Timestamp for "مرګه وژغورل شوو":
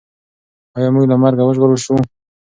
1.23-1.97